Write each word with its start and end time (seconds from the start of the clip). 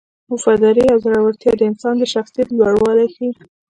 وفاداري 0.33 0.83
او 0.91 0.97
زړورتیا 1.03 1.51
د 1.57 1.61
انسان 1.69 1.95
د 1.99 2.03
شخصیت 2.13 2.47
لوړوالی 2.51 3.07
ښيي. 3.15 3.29